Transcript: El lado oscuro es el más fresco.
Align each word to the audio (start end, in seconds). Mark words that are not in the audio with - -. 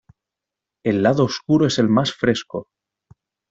El 0.83 1.03
lado 1.03 1.25
oscuro 1.25 1.67
es 1.67 1.77
el 1.77 1.87
más 1.87 2.11
fresco. 2.11 2.67